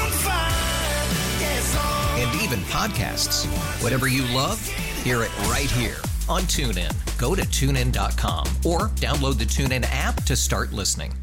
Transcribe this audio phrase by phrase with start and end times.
[2.51, 3.45] even podcasts.
[3.81, 4.65] Whatever you love,
[5.03, 5.97] hear it right here
[6.27, 6.91] on TuneIn.
[7.17, 11.13] Go to tunein.com or download the TuneIn app to start listening.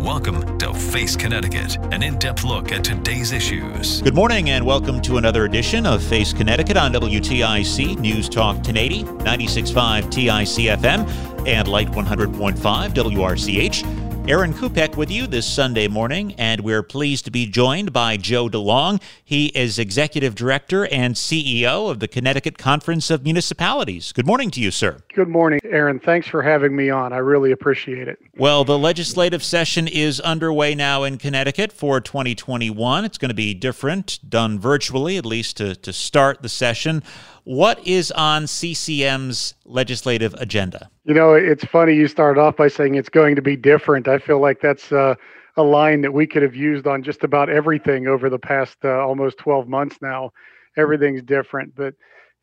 [0.00, 4.00] Welcome to Face Connecticut, an in depth look at today's issues.
[4.00, 9.04] Good morning and welcome to another edition of Face Connecticut on WTIC News Talk 1080,
[9.04, 13.97] 96.5 TIC FM, and Light 100.5 WRCH.
[14.28, 18.50] Aaron Kupec with you this Sunday morning, and we're pleased to be joined by Joe
[18.50, 19.00] DeLong.
[19.24, 24.12] He is Executive Director and CEO of the Connecticut Conference of Municipalities.
[24.12, 24.98] Good morning to you, sir.
[25.14, 25.98] Good morning, Aaron.
[25.98, 27.14] Thanks for having me on.
[27.14, 28.18] I really appreciate it.
[28.36, 33.06] Well, the legislative session is underway now in Connecticut for 2021.
[33.06, 37.02] It's going to be different, done virtually, at least to, to start the session.
[37.48, 40.90] What is on CCM's legislative agenda?
[41.04, 44.06] You know, it's funny you started off by saying it's going to be different.
[44.06, 45.14] I feel like that's uh,
[45.56, 48.98] a line that we could have used on just about everything over the past uh,
[48.98, 50.30] almost 12 months now.
[50.76, 51.74] Everything's different.
[51.74, 51.94] But,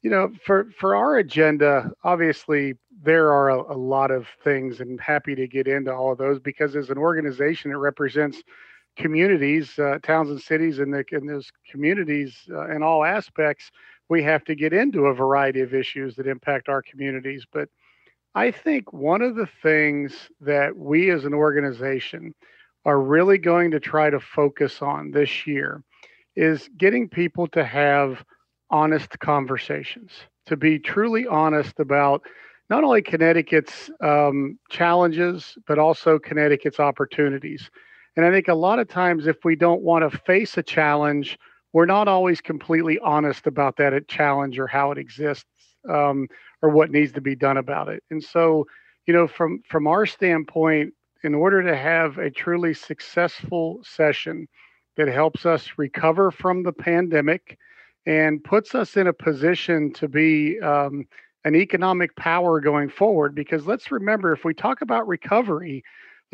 [0.02, 5.00] you know, for, for our agenda, obviously, there are a, a lot of things, and
[5.00, 8.42] happy to get into all of those because as an organization, it represents
[8.98, 13.70] communities, uh, towns and cities, and, the, those communities uh, in all aspects
[14.10, 17.46] we have to get into a variety of issues that impact our communities.
[17.52, 17.70] But
[18.36, 22.34] I think one of the things that we as an organization
[22.86, 25.82] are really going to try to focus on this year
[26.36, 28.24] is getting people to have
[28.70, 30.12] honest conversations,
[30.46, 32.22] to be truly honest about
[32.70, 37.70] not only Connecticut's um, challenges, but also Connecticut's opportunities.
[38.16, 41.38] And I think a lot of times, if we don't want to face a challenge,
[41.76, 45.44] we're not always completely honest about that challenge or how it exists
[45.90, 46.26] um,
[46.62, 48.02] or what needs to be done about it.
[48.10, 48.66] And so,
[49.06, 50.94] you know, from from our standpoint,
[51.26, 54.48] in order to have a truly successful session
[54.96, 57.58] that helps us recover from the pandemic
[58.06, 61.06] and puts us in a position to be um,
[61.44, 65.84] an economic power going forward, because let's remember, if we talk about recovery,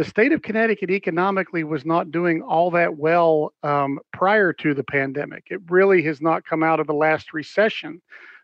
[0.01, 4.83] the state of Connecticut economically was not doing all that well um, prior to the
[4.83, 5.49] pandemic.
[5.51, 8.01] It really has not come out of the last recession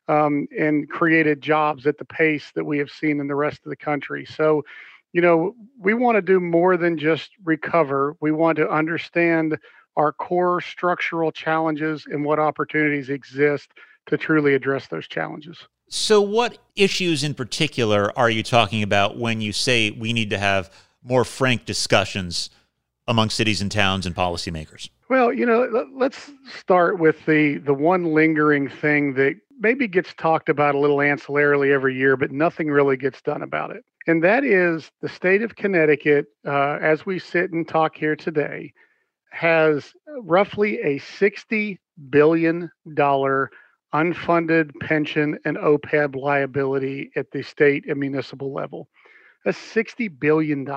[0.08, 3.72] um, and created jobs at the pace that we have seen in the rest of
[3.72, 4.24] the country.
[4.24, 4.66] So,
[5.14, 8.16] you know, we want to do more than just recover.
[8.22, 9.58] We want to understand
[9.96, 13.72] our core structural challenges and what opportunities exist
[14.06, 15.68] to truly address those challenges.
[15.90, 20.38] So, what issues in particular are you talking about when you say we need to
[20.38, 20.70] have
[21.08, 22.50] more frank discussions
[23.08, 24.90] among cities and towns and policymakers?
[25.10, 30.50] Well, you know, let's start with the the one lingering thing that maybe gets talked
[30.50, 33.84] about a little ancillarily every year, but nothing really gets done about it.
[34.06, 38.74] And that is the state of Connecticut, uh, as we sit and talk here today,
[39.32, 41.78] has roughly a $60
[42.10, 42.72] billion
[43.94, 48.88] unfunded pension and OPEB liability at the state and municipal level.
[49.46, 50.68] That's $60 billion.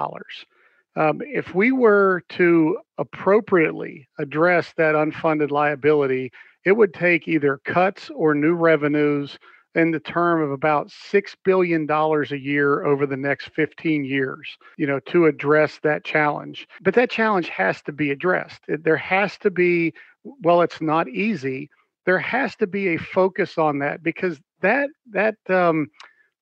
[0.96, 6.32] Um, if we were to appropriately address that unfunded liability,
[6.64, 9.38] it would take either cuts or new revenues
[9.74, 14.86] in the term of about $6 billion a year over the next 15 years, you
[14.86, 16.66] know, to address that challenge.
[16.80, 18.62] But that challenge has to be addressed.
[18.66, 19.94] There has to be,
[20.24, 21.70] well, it's not easy.
[22.04, 25.88] There has to be a focus on that because that, that, um,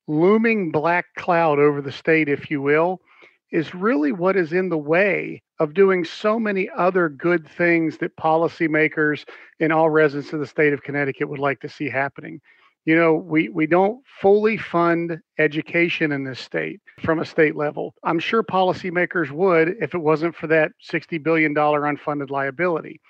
[0.09, 3.01] looming black cloud over the state, if you will,
[3.53, 8.17] is really what is in the way of doing so many other good things that
[8.17, 9.25] policymakers
[9.61, 12.41] and all residents of the state of Connecticut would like to see happening.
[12.85, 17.95] You know, we, we don't fully fund education in this state from a state level.
[18.03, 23.01] I'm sure policymakers would if it wasn't for that $60 billion unfunded liability.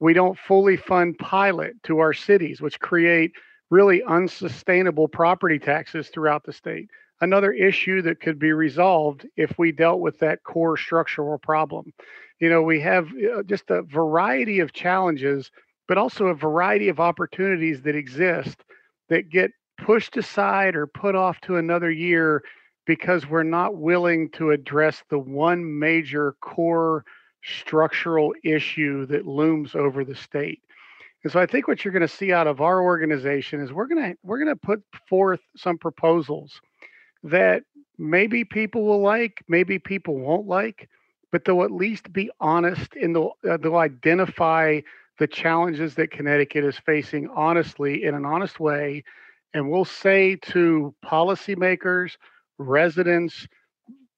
[0.00, 3.32] We don't fully fund pilot to our cities, which create
[3.72, 6.90] really unsustainable property taxes throughout the state.
[7.22, 11.90] Another issue that could be resolved if we dealt with that core structural problem.
[12.38, 15.50] You know, we have uh, just a variety of challenges,
[15.88, 18.62] but also a variety of opportunities that exist
[19.08, 22.42] that get pushed aside or put off to another year
[22.84, 27.06] because we're not willing to address the one major core
[27.42, 30.60] structural issue that looms over the state.
[31.24, 33.86] And so I think what you're going to see out of our organization is we're
[33.86, 36.60] going to we're going to put forth some proposals
[37.22, 37.62] that
[37.98, 40.88] maybe people will like, maybe people won't like,
[41.30, 44.80] but they'll at least be honest and they'll, uh, they'll identify
[45.18, 49.04] the challenges that Connecticut is facing honestly in an honest way.
[49.54, 52.16] And we'll say to policymakers,
[52.58, 53.46] residents,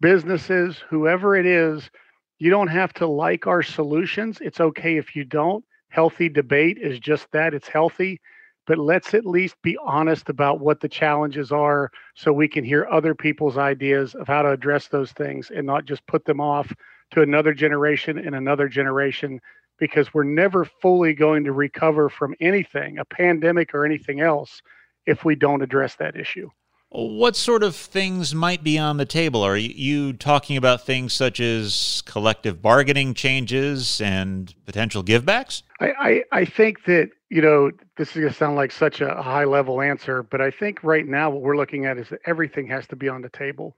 [0.01, 1.91] businesses, whoever it is,
[2.39, 4.39] you don't have to like our solutions.
[4.41, 5.65] It's okay if you don't.
[5.95, 8.21] Healthy debate is just that it's healthy.
[8.67, 12.89] But let's at least be honest about what the challenges are so we can hear
[12.91, 16.73] other people's ideas of how to address those things and not just put them off
[17.13, 19.41] to another generation and another generation
[19.79, 24.63] because we're never fully going to recover from anything, a pandemic or anything else,
[25.07, 26.51] if we don't address that issue.
[26.97, 29.43] What sort of things might be on the table?
[29.43, 35.63] Are you talking about things such as collective bargaining changes and potential givebacks?
[35.85, 39.23] I, I, I think that, you know, this is going to sound like such a
[39.23, 42.67] high level answer, but I think right now what we're looking at is that everything
[42.69, 43.77] has to be on the table.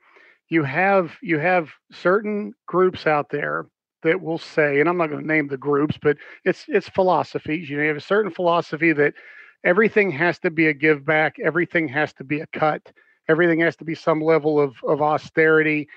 [0.48, 3.66] You have you have certain groups out there
[4.02, 7.68] that will say, and I'm not going to name the groups, but it's it's philosophies.
[7.68, 9.14] You know, you have a certain philosophy that
[9.64, 12.92] everything has to be a give back, everything has to be a cut
[13.28, 15.88] everything has to be some level of of austerity.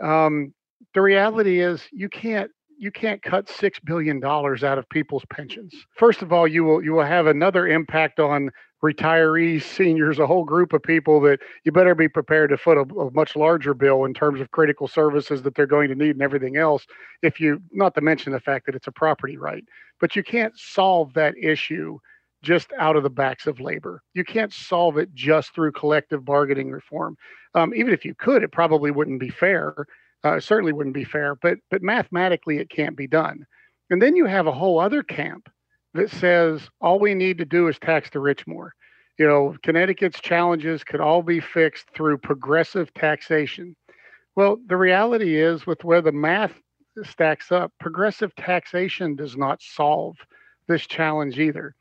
[0.00, 0.52] Um,
[0.94, 5.74] the reality is you can't you can't cut six billion dollars out of people's pensions.
[5.96, 8.50] First of all, you will you will have another impact on
[8.84, 12.82] retirees, seniors, a whole group of people that you better be prepared to foot a,
[12.98, 16.22] a, much larger bill in terms of critical services that they're going to need and
[16.22, 16.86] everything else.
[17.22, 19.64] If you, not to mention the fact that it's a property right,
[19.98, 21.98] but you can't solve that issue
[22.42, 24.02] just out of the backs of labor.
[24.14, 27.16] You can't solve it just through collective bargaining reform.
[27.54, 29.86] Um, even if you could, it probably wouldn't be fair.
[30.24, 33.46] Uh, certainly wouldn't be fair, but but mathematically it can't be done.
[33.90, 35.48] And then you have a whole other camp
[35.94, 38.72] that says all we need to do is tax the rich more.
[39.18, 43.74] You know, Connecticut's challenges could all be fixed through progressive taxation.
[44.34, 46.52] Well, the reality is, with where the math
[47.02, 50.16] stacks up, progressive taxation does not solve
[50.68, 51.74] this challenge either.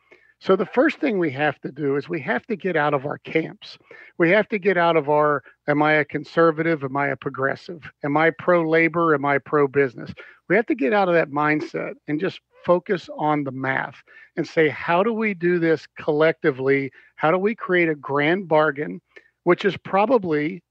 [0.46, 3.08] So the first thing we have to do is we have to get out of
[3.08, 3.80] our camps.
[4.20, 6.84] We have to get out of our am I a conservative?
[6.84, 7.82] Am I a progressive?
[8.04, 9.16] Am I pro labor?
[9.16, 10.14] Am I pro business?
[10.48, 13.96] We have to get out of that mindset and just focus on the math
[14.38, 16.92] and say, how do we do this collectively?
[17.16, 19.02] How do we create a grand bargain,
[19.46, 20.62] which is probably,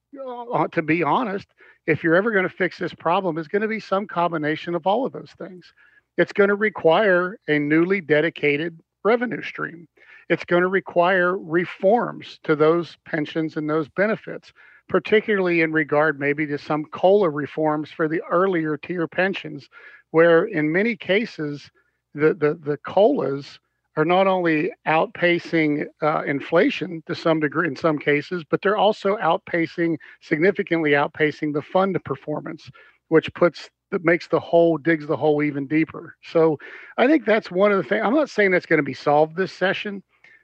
[0.54, 1.48] uh, to be honest,
[1.88, 4.86] if you're ever going to fix this problem, is going to be some combination of
[4.86, 5.74] all of those things.
[6.16, 9.86] It's going to require a newly dedicated revenue stream.
[10.28, 14.52] It's going to require reforms to those pensions and those benefits,
[14.88, 19.68] particularly in regard maybe to some COLA reforms for the earlier tier pensions,
[20.10, 21.70] where in many cases,
[22.14, 23.58] the, the, the COLAs
[23.96, 29.16] are not only outpacing uh, inflation to some degree in some cases, but they're also
[29.18, 32.70] outpacing, significantly outpacing the fund performance,
[33.08, 36.16] which puts that makes the hole digs the hole even deeper.
[36.22, 36.58] So
[36.98, 38.02] I think that's one of the things.
[38.04, 40.02] I'm not saying that's going to be solved this session,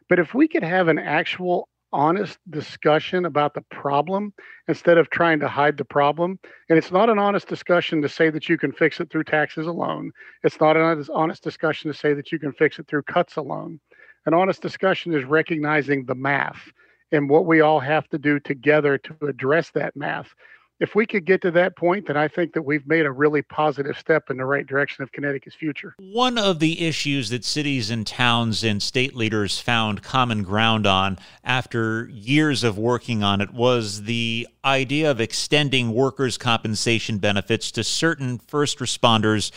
[0.09, 4.33] but if we could have an actual honest discussion about the problem
[4.69, 6.39] instead of trying to hide the problem.
[6.69, 9.67] And it's not an honest discussion to say that you can fix it through taxes
[9.67, 10.13] alone.
[10.45, 13.81] It's not an honest discussion to say that you can fix it through cuts alone.
[14.27, 16.71] An honest discussion is recognizing the math
[17.11, 20.33] and what we all have to do together to address that math
[20.81, 23.43] if we could get to that point, then I think that we've made a really
[23.43, 25.95] positive step in the right direction of Connecticut's future.
[25.99, 31.19] One of the issues that cities and towns and state leaders found common ground on
[31.45, 37.85] after years of working on it was the idea of extending workers' compensation benefits to
[37.85, 39.53] certain first responders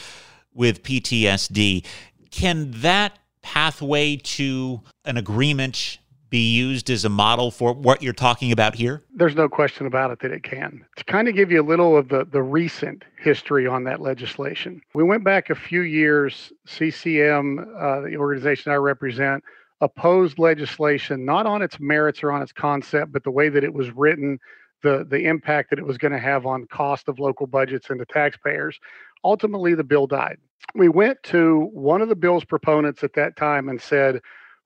[0.54, 1.86] with PTSD.
[2.32, 6.00] Can that pathway to an agreement
[6.34, 9.04] be used as a model for what you're talking about here?
[9.14, 10.84] There's no question about it that it can.
[10.96, 14.82] To kind of give you a little of the, the recent history on that legislation,
[14.96, 16.52] we went back a few years.
[16.66, 19.44] CCM, uh, the organization I represent,
[19.80, 23.76] opposed legislation not on its merits or on its concept, but the way that it
[23.76, 24.40] was written,
[24.82, 28.00] the, the impact that it was going to have on cost of local budgets and
[28.00, 28.80] the taxpayers.
[29.24, 30.40] Ultimately, the bill died.
[30.74, 34.20] We went to one of the bill's proponents at that time and said,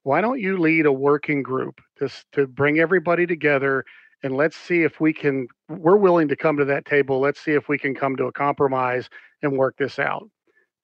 [0.08, 3.84] why don't you lead a working group just to bring everybody together
[4.24, 7.20] and let's see if we can we're willing to come to that table.
[7.20, 9.10] Let's see if we can come to a compromise
[9.42, 10.30] and work this out.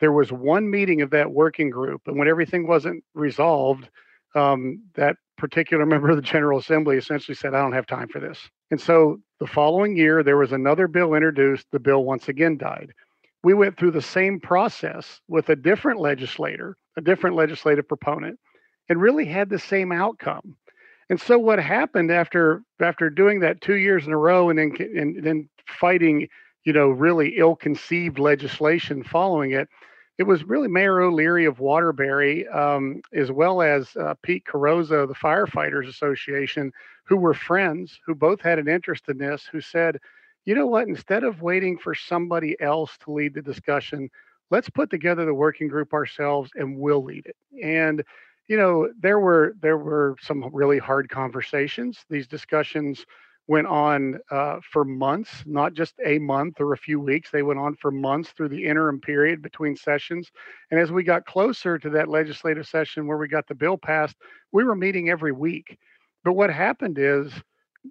[0.01, 3.89] There was one meeting of that working group and when everything wasn't resolved
[4.35, 8.19] um, that particular member of the general assembly essentially said i don't have time for
[8.19, 8.37] this.
[8.71, 11.65] And so the following year there was another bill introduced.
[11.71, 12.91] The bill once again died.
[13.41, 18.37] We went through the same process with a different legislator a different legislative proponent
[18.89, 20.55] and really had the same outcome
[21.09, 24.75] and so what happened after after doing that two years in a row and then
[24.97, 26.27] and then fighting,
[26.63, 29.67] you know, really ill-conceived legislation following it,
[30.17, 35.13] it was really Mayor O'Leary of Waterbury, um, as well as uh, Pete Carozza, the
[35.13, 36.71] Firefighters Association,
[37.03, 39.99] who were friends, who both had an interest in this, who said,
[40.45, 44.09] you know what, instead of waiting for somebody else to lead the discussion,
[44.51, 47.35] let's put together the working group ourselves and we'll lead it.
[47.61, 48.03] And
[48.47, 51.99] you know there were there were some really hard conversations.
[52.09, 53.05] These discussions
[53.47, 57.29] went on uh, for months not just a month or a few weeks.
[57.29, 60.31] They went on for months through the interim period between sessions.
[60.71, 64.15] And as we got closer to that legislative session where we got the bill passed
[64.53, 65.77] we were meeting every week.
[66.23, 67.33] But what happened is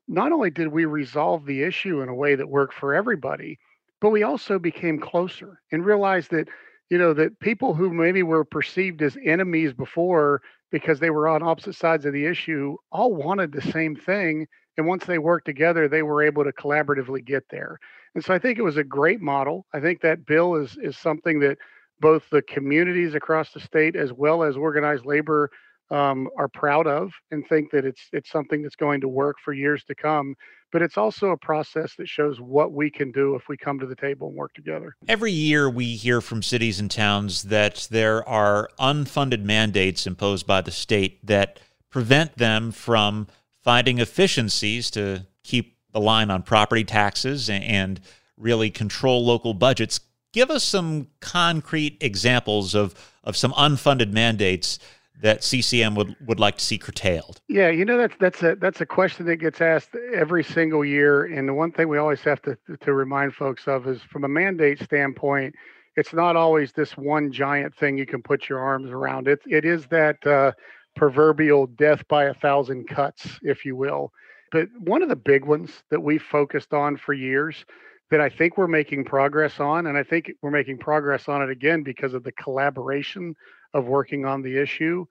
[0.08, 3.58] not only did we resolve the issue in a way that worked for everybody
[4.02, 6.48] but we also became closer and realized that
[6.92, 11.42] you know that people who maybe were perceived as enemies before because they were on
[11.42, 14.46] opposite sides of the issue all wanted the same thing
[14.76, 17.78] and once they worked together they were able to collaboratively get there.
[18.14, 19.64] And so i think it was a great model.
[19.72, 21.56] I think that bill is is something that
[22.00, 25.50] both the communities across the state as well as organized labor
[25.90, 29.52] um, are proud of and think that it's it's something that's going to work for
[29.52, 30.34] years to come.
[30.70, 33.86] But it's also a process that shows what we can do if we come to
[33.86, 34.96] the table and work together.
[35.06, 40.62] Every year, we hear from cities and towns that there are unfunded mandates imposed by
[40.62, 41.60] the state that
[41.90, 43.26] prevent them from
[43.62, 48.00] finding efficiencies to keep the line on property taxes and
[48.38, 50.00] really control local budgets.
[50.32, 54.78] Give us some concrete examples of, of some unfunded mandates
[55.22, 57.40] that CCM would, would like to see curtailed?
[57.48, 61.24] Yeah, you know that's that's a that's a question that gets asked every single year,
[61.24, 64.28] and the one thing we always have to to remind folks of is from a
[64.28, 65.54] mandate standpoint,
[65.96, 69.28] it's not always this one giant thing you can put your arms around.
[69.28, 70.52] It it is that uh,
[70.96, 74.12] proverbial death by a thousand cuts, if you will.
[74.50, 77.64] But one of the big ones that we've focused on for years
[78.10, 81.48] that I think we're making progress on, and I think we're making progress on it
[81.48, 83.34] again because of the collaboration
[83.74, 85.06] of working on the issue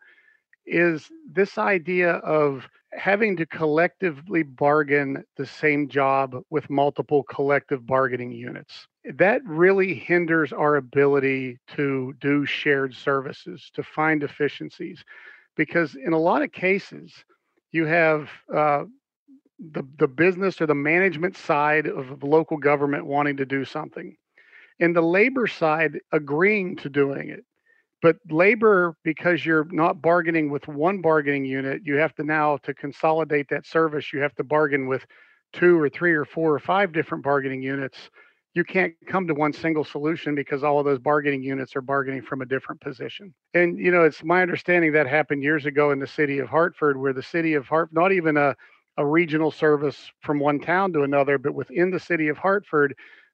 [0.65, 8.31] is this idea of having to collectively bargain the same job with multiple collective bargaining
[8.31, 8.87] units.
[9.05, 15.03] That really hinders our ability to do shared services, to find efficiencies,
[15.55, 17.13] because in a lot of cases,
[17.71, 18.83] you have uh,
[19.59, 24.15] the, the business or the management side of local government wanting to do something,
[24.79, 27.45] and the labor side agreeing to doing it
[28.01, 32.73] but labor because you're not bargaining with one bargaining unit you have to now to
[32.73, 35.05] consolidate that service you have to bargain with
[35.53, 37.97] two or three or four or five different bargaining units.
[38.53, 42.21] You can't come to one single solution because all of those bargaining units are bargaining
[42.21, 43.33] from a different position.
[43.53, 46.97] And you know it's my understanding that happened years ago in the city of hartford
[46.97, 48.55] where the city of hartford not even a,
[48.97, 52.93] a regional service from one town to another but within the city of hartford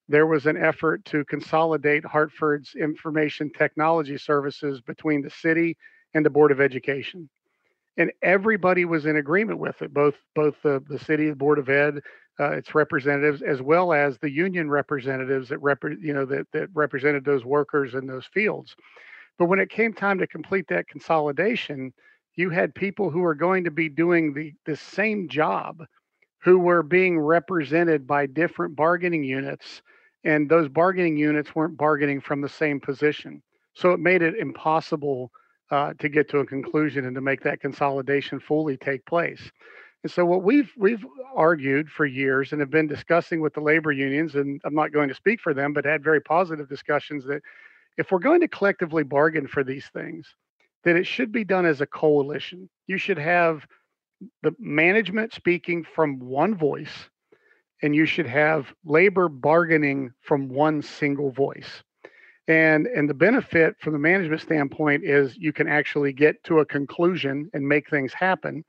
[0.10, 5.78] there was an effort to consolidate Hartford's information technology services between the city
[6.14, 7.30] and the Board of Education.
[7.98, 11.68] And everybody was in agreement with it, both both the, the city, the Board of
[11.68, 12.02] Ed,
[12.40, 16.70] uh, its representatives, as well as the union representatives that rep- you know that, that
[16.74, 18.76] represented those workers in those fields.
[19.40, 21.92] But when it came time to complete that consolidation,
[22.36, 25.84] you had people who were going to be doing the, the same job
[26.40, 29.82] who were being represented by different bargaining units
[30.28, 33.42] and those bargaining units weren't bargaining from the same position.
[33.74, 35.32] So it made it impossible
[35.72, 39.42] uh, to get to a conclusion and to make that consolidation fully take place.
[40.04, 43.94] And so what we've we've argued for years and have been discussing with the labor
[43.94, 47.42] unions, and I'm not going to speak for them, but had very positive discussions that
[47.98, 50.28] if we're going to collectively bargain for these things,
[50.84, 52.70] that it should be done as a coalition.
[52.86, 53.66] You should have
[54.44, 57.10] the management speaking from one voice
[57.82, 61.84] and you should have labor bargaining from one single voice.
[62.48, 66.66] And and the benefit from the management standpoint is you can actually get to a
[66.66, 68.64] conclusion and make things happen.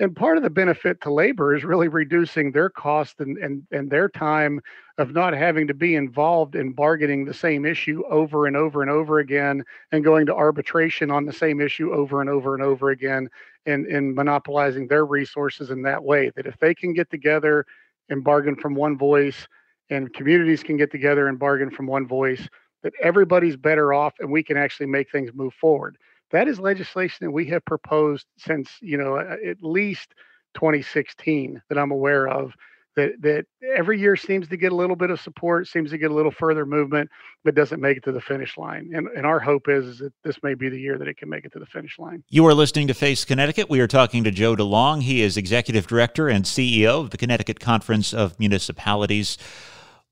[0.00, 3.90] And part of the benefit to labor is really reducing their cost and, and, and
[3.90, 4.60] their time
[4.96, 8.90] of not having to be involved in bargaining the same issue over and over and
[8.90, 12.90] over again and going to arbitration on the same issue over and over and over
[12.90, 13.28] again
[13.66, 16.30] and, and monopolizing their resources in that way.
[16.36, 17.66] That if they can get together
[18.08, 19.46] and bargain from one voice
[19.90, 22.48] and communities can get together and bargain from one voice,
[22.82, 25.96] that everybody's better off and we can actually make things move forward.
[26.30, 30.14] That is legislation that we have proposed since, you know, at least
[30.54, 32.52] 2016 that I'm aware of.
[32.98, 36.10] That, that every year seems to get a little bit of support, seems to get
[36.10, 37.08] a little further movement,
[37.44, 38.90] but doesn't make it to the finish line.
[38.92, 41.28] And, and our hope is, is that this may be the year that it can
[41.28, 42.24] make it to the finish line.
[42.28, 43.70] You are listening to Face Connecticut.
[43.70, 45.02] We are talking to Joe DeLong.
[45.02, 49.38] He is Executive Director and CEO of the Connecticut Conference of Municipalities.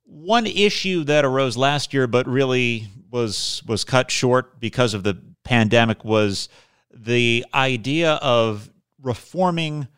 [0.05, 5.21] One issue that arose last year, but really was was cut short because of the
[5.43, 6.49] pandemic, was
[6.95, 8.71] the idea of
[9.03, 9.89] reforming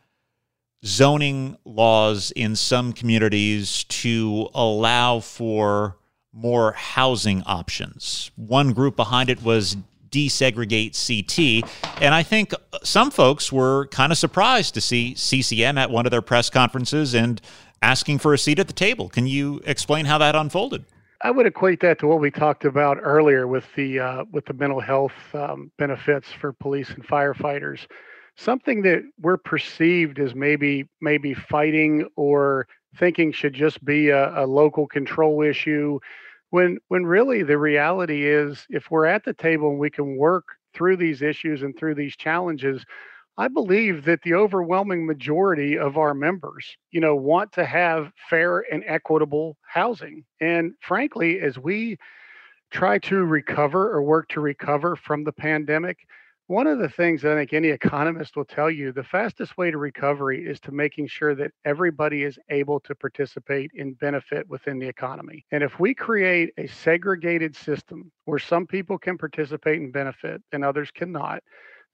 [0.85, 5.97] zoning laws in some communities to allow for
[6.33, 8.31] more housing options.
[8.37, 9.77] One group behind it was
[10.11, 11.71] desegregate CT.
[12.01, 16.11] And I think some folks were kind of surprised to see CCM at one of
[16.11, 17.41] their press conferences and
[17.83, 19.09] asking for a seat at the table.
[19.09, 20.85] Can you explain how that unfolded?
[21.21, 24.53] I would equate that to what we talked about earlier with the uh, with the
[24.53, 27.81] mental health um, benefits for police and firefighters.
[28.39, 34.47] Something that we're perceived as maybe maybe fighting or thinking should just be a, a
[34.47, 35.99] local control issue,
[36.51, 40.45] when when really the reality is if we're at the table and we can work
[40.73, 42.85] through these issues and through these challenges,
[43.39, 48.65] I believe that the overwhelming majority of our members, you know, want to have fair
[48.73, 50.25] and equitable housing.
[50.41, 51.99] And frankly, as we
[52.71, 55.99] try to recover or work to recover from the pandemic,
[56.49, 59.71] one of the things that I think any economist will tell you the fastest way
[59.71, 64.79] to recovery is to making sure that everybody is able to participate in benefit within
[64.79, 65.45] the economy.
[65.53, 70.65] And if we create a segregated system where some people can participate in benefit and
[70.65, 71.43] others cannot,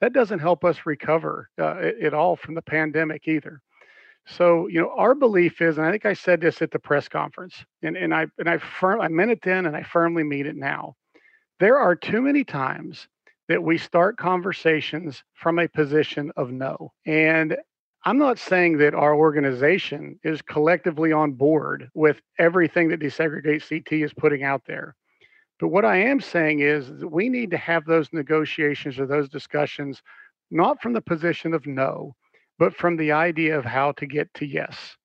[0.01, 3.61] that doesn't help us recover uh, at all from the pandemic either.
[4.27, 7.09] So, you know, our belief is, and I think I said this at the press
[7.09, 10.47] conference, and, and I and I firm I meant it then and I firmly mean
[10.47, 10.95] it now.
[11.61, 13.07] There are too many times
[13.49, 16.93] that we start conversations from a position of no.
[17.07, 17.57] And
[18.07, 24.03] I'm not saying that our organization is collectively on board with everything that Desegregate CT
[24.03, 24.95] is putting out there.
[25.59, 29.29] But what I am saying is that we need to have those negotiations or those
[29.29, 30.03] discussions,
[30.51, 32.15] not from the position of no,
[32.59, 34.97] but from the idea of how to get to yes.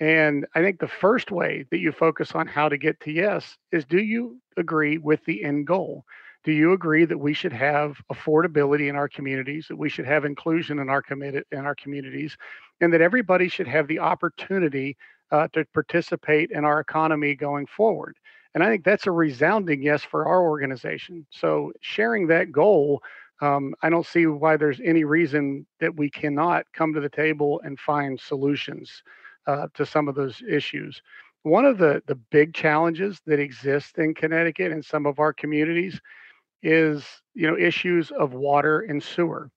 [0.00, 3.56] And I think the first way that you focus on how to get to yes
[3.70, 6.04] is do you agree with the end goal?
[6.44, 10.24] Do you agree that we should have affordability in our communities, that we should have
[10.24, 12.36] inclusion in our committed in our communities,
[12.80, 14.96] and that everybody should have the opportunity
[15.30, 18.16] uh, to participate in our economy going forward?
[18.54, 21.26] And I think that's a resounding yes for our organization.
[21.30, 23.02] So sharing that goal,
[23.40, 27.60] um, I don't see why there's any reason that we cannot come to the table
[27.64, 29.02] and find solutions
[29.46, 31.00] uh, to some of those issues.
[31.44, 36.00] One of the, the big challenges that exist in Connecticut and some of our communities
[36.62, 39.50] is, you know, issues of water and sewer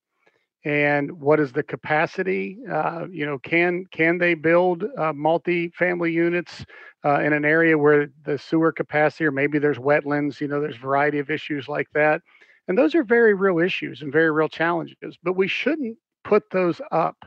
[0.66, 2.58] and what is the capacity?
[2.70, 6.66] Uh, you know, can can they build uh, multi-family units
[7.06, 10.42] uh, in an area where the sewer capacity, or maybe there's wetlands?
[10.42, 12.22] You know, there's variety of issues like that,
[12.68, 15.18] and those are very real issues and very real challenges.
[15.22, 17.26] But we shouldn't put those up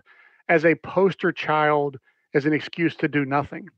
[0.48, 1.96] as a poster child
[2.34, 3.68] as an excuse to do nothing.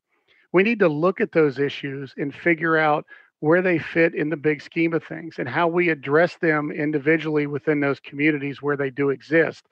[0.53, 3.05] We need to look at those issues and figure out
[3.41, 7.47] where they fit in the big scheme of things and how we address them individually
[7.47, 9.65] within those communities where they do exist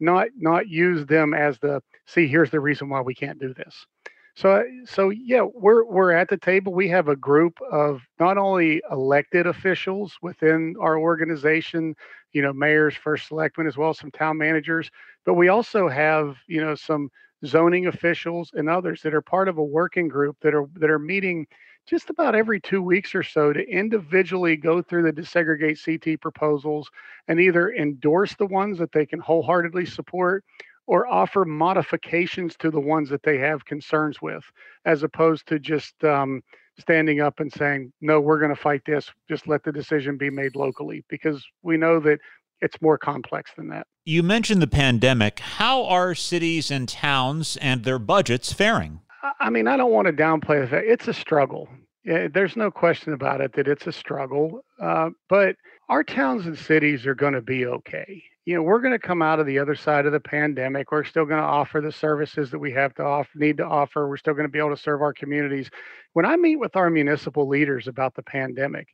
[0.00, 3.86] not not use them as the see here's the reason why we can't do this.
[4.34, 6.74] So so yeah we're we're at the table.
[6.74, 11.94] We have a group of not only elected officials within our organization
[12.32, 14.90] you know mayors first selectmen as well as some town managers
[15.24, 17.08] but we also have you know some
[17.44, 20.98] zoning officials and others that are part of a working group that are that are
[20.98, 21.46] meeting
[21.86, 26.90] just about every two weeks or so to individually go through the desegregate CT proposals
[27.28, 30.44] and either endorse the ones that they can wholeheartedly support
[30.86, 34.44] or offer modifications to the ones that they have concerns with,
[34.84, 36.42] as opposed to just um,
[36.78, 39.10] standing up and saying, no, we're going to fight this.
[39.28, 42.20] Just let the decision be made locally because we know that
[42.60, 43.86] it's more complex than that.
[44.04, 45.40] You mentioned the pandemic.
[45.40, 49.00] How are cities and towns and their budgets faring?
[49.40, 51.68] I mean, I don't want to downplay the fact it's a struggle.
[52.04, 54.60] There's no question about it that it's a struggle.
[54.80, 55.56] Uh, but
[55.88, 58.22] our towns and cities are going to be okay.
[58.46, 60.92] you know, we're going to come out of the other side of the pandemic.
[60.92, 64.08] We're still going to offer the services that we have to offer, need to offer.
[64.08, 65.68] We're still going to be able to serve our communities.
[66.12, 68.86] When I meet with our municipal leaders about the pandemic,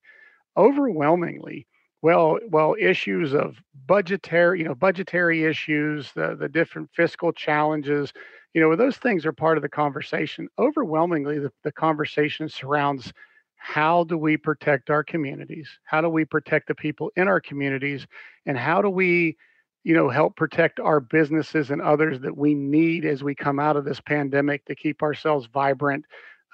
[0.57, 1.67] overwhelmingly,
[2.01, 8.13] well, well, issues of budgetary, you know, budgetary issues, the the different fiscal challenges,
[8.55, 10.49] you know, those things are part of the conversation.
[10.59, 13.13] Overwhelmingly, the, the conversation surrounds
[13.57, 15.69] how do we protect our communities?
[15.85, 18.07] How do we protect the people in our communities?
[18.45, 19.37] And how do we,
[19.85, 23.77] you know, help protect our businesses and others that we need as we come out
[23.77, 26.05] of this pandemic to keep ourselves vibrant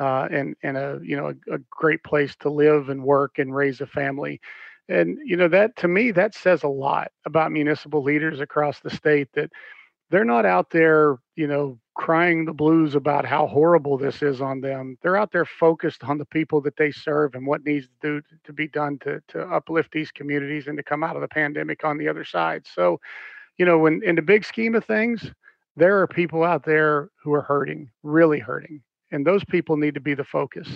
[0.01, 3.55] uh, and and a you know a, a great place to live and work and
[3.55, 4.41] raise a family.
[4.89, 8.91] And you know that to me that says a lot about municipal leaders across the
[8.91, 9.51] state that
[10.11, 14.61] they're not out there, you know, crying the blues about how horrible this is on
[14.61, 14.97] them.
[15.03, 18.23] They're out there focused on the people that they serve and what needs to do
[18.45, 21.85] to be done to to uplift these communities and to come out of the pandemic
[21.85, 22.67] on the other side.
[22.73, 23.01] So,
[23.59, 25.33] you know, when in the big scheme of things,
[25.77, 28.81] there are people out there who are hurting, really hurting,
[29.11, 30.69] and those people need to be the focus.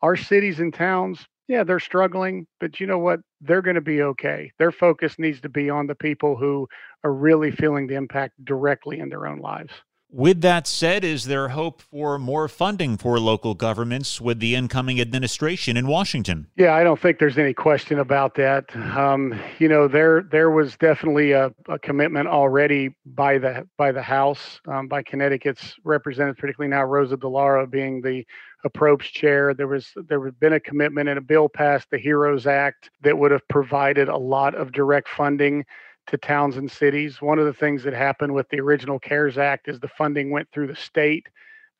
[0.00, 3.20] Our cities and towns, yeah, they're struggling, but you know what?
[3.42, 4.50] They're going to be okay.
[4.58, 6.66] Their focus needs to be on the people who
[7.04, 9.72] are really feeling the impact directly in their own lives.
[10.16, 15.00] With that said, is there hope for more funding for local governments with the incoming
[15.00, 16.46] administration in Washington?
[16.54, 18.64] Yeah, I don't think there's any question about that.
[18.76, 24.02] Um, you know, there there was definitely a, a, commitment already by the by the
[24.02, 28.24] House, um, by Connecticut's representative, particularly now Rosa DeLauro being the
[28.64, 29.52] approps chair.
[29.52, 33.18] There was there had been a commitment and a bill passed, the HEROES Act, that
[33.18, 35.64] would have provided a lot of direct funding
[36.06, 37.20] to towns and cities.
[37.20, 40.48] One of the things that happened with the original CARES Act is the funding went
[40.52, 41.26] through the state,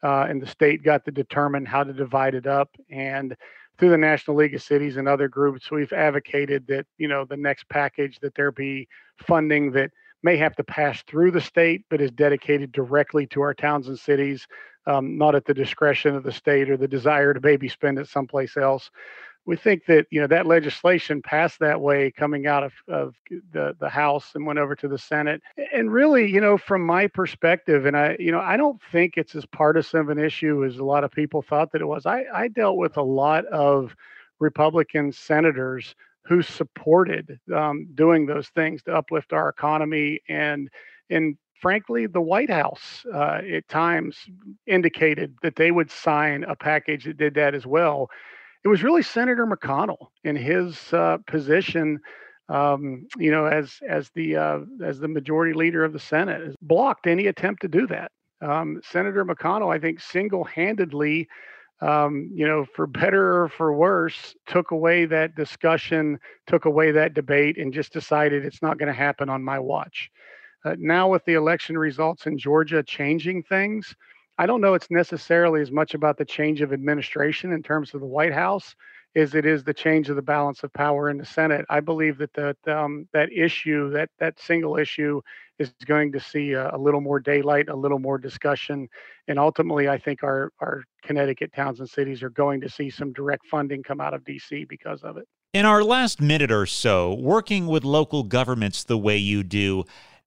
[0.02, 2.70] uh, and the state got to determine how to divide it up.
[2.90, 3.36] And
[3.78, 7.36] through the National League of Cities and other groups, we've advocated that you know the
[7.36, 9.90] next package that there be funding that
[10.22, 13.98] may have to pass through the state, but is dedicated directly to our towns and
[13.98, 14.46] cities,
[14.86, 18.08] um, not at the discretion of the state or the desire to maybe spend it
[18.08, 18.90] someplace else
[19.46, 23.14] we think that you know that legislation passed that way coming out of, of
[23.52, 25.42] the the House and went over to the Senate.
[25.72, 29.34] And really, you know, from my perspective, and I, you know, I don't think it's
[29.34, 32.06] as partisan of an issue as a lot of people thought that it was.
[32.06, 33.94] I, I dealt with a lot of
[34.40, 40.70] Republican senators who supported um, doing those things to uplift our economy and
[41.10, 44.18] and frankly, the White House uh, at times
[44.66, 48.10] indicated that they would sign a package that did that as well
[48.64, 52.00] it was really Senator McConnell in his uh, position,
[52.48, 57.06] um, you know, as as the uh, as the majority leader of the Senate, blocked
[57.06, 58.10] any attempt to do that.
[58.40, 61.28] Um, Senator McConnell, I think, single-handedly,
[61.80, 67.14] um, you know, for better or for worse, took away that discussion, took away that
[67.14, 70.10] debate, and just decided it's not going to happen on my watch.
[70.64, 73.94] Uh, now, with the election results in Georgia changing things,
[74.38, 78.00] I don't know it's necessarily as much about the change of administration in terms of
[78.00, 78.74] the White House
[79.16, 81.64] as it is the change of the balance of power in the Senate.
[81.70, 85.20] I believe that that um, that issue, that that single issue,
[85.58, 88.88] is going to see a, a, little more daylight, a little more discussion,
[89.28, 93.12] and ultimately, I think our our Connecticut towns and cities are going to see some
[93.12, 94.64] direct funding come out of D.C.
[94.64, 95.28] because of it.
[95.52, 99.84] In our last minute or so, working with local governments the way you do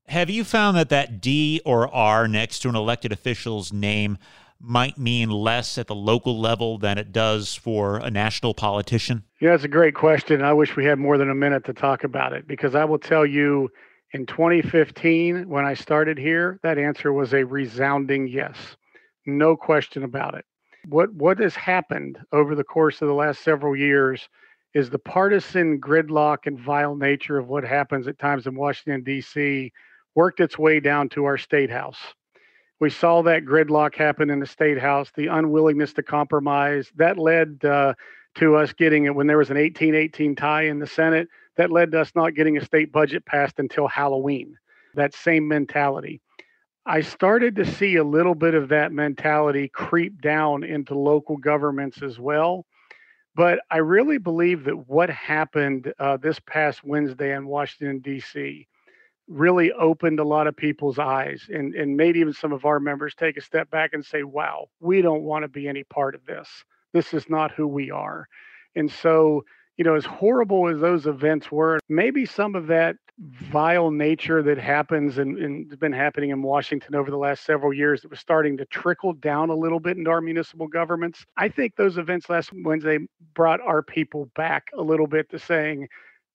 [0.08, 4.18] have you found that that D or R next to an elected official's name
[4.60, 9.24] might mean less at the local level than it does for a national politician?
[9.40, 10.42] Yeah, that's a great question.
[10.42, 12.98] I wish we had more than a minute to talk about it because I will
[12.98, 13.70] tell you
[14.14, 18.56] in 2015, when I started here, that answer was a resounding yes.
[19.26, 20.46] No question about it.
[20.88, 24.30] What what has happened over the course of the last several years
[24.74, 29.72] is the partisan gridlock and vile nature of what happens at times in Washington D.C
[30.18, 32.00] worked its way down to our state house.
[32.80, 36.92] We saw that gridlock happen in the state house, the unwillingness to compromise.
[36.96, 37.94] That led uh,
[38.36, 41.28] to us getting it when there was an 1818 tie in the Senate.
[41.58, 44.58] That led to us not getting a state budget passed until Halloween.
[44.96, 46.20] That same mentality.
[46.88, 52.02] I started to see a little bit of that mentality creep down into local governments
[52.02, 52.66] as well.
[53.36, 58.68] But I really believe that what happened uh, this past Wednesday in Washington, D.C.,
[59.28, 63.14] really opened a lot of people's eyes and, and made even some of our members
[63.16, 66.26] take a step back and say, wow, we don't want to be any part of
[66.26, 66.48] this.
[66.94, 68.28] This is not who we are.
[68.76, 69.44] And so,
[69.78, 74.58] you know, as horrible as those events were, maybe some of that vile nature that
[74.60, 78.20] happens and, and has been happening in Washington over the last several years that was
[78.20, 81.26] starting to trickle down a little bit into our municipal governments.
[81.36, 83.00] I think those events last Wednesday
[83.34, 85.88] brought our people back a little bit to saying,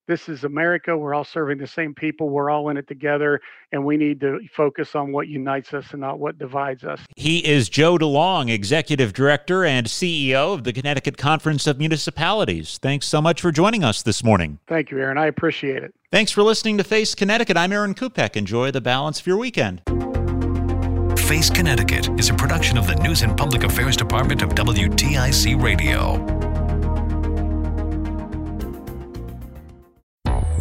[0.09, 0.97] this is America.
[0.97, 2.29] We're all serving the same people.
[2.29, 6.01] We're all in it together, and we need to focus on what unites us and
[6.01, 7.01] not what divides us.
[7.17, 12.79] He is Joe DeLong, Executive Director and CEO of the Connecticut Conference of Municipalities.
[12.83, 14.59] Thanks so much for joining us this morning.
[14.67, 15.19] Thank you, Aaron.
[15.19, 15.95] I appreciate it.
[16.11, 17.57] Thanks for listening to Face Connecticut.
[17.57, 18.37] I'm Aaron Kupec.
[18.37, 19.83] Enjoy the balance of your weekend.
[21.19, 26.41] Face Connecticut is a production of the News and Public Affairs Department of WTIC Radio.